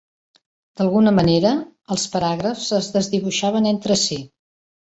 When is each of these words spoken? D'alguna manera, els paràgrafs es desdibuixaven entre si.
D'alguna 0.79 1.13
manera, 1.17 1.51
els 1.97 2.07
paràgrafs 2.15 2.67
es 2.81 2.91
desdibuixaven 2.97 3.73
entre 3.75 4.03
si. 4.09 4.19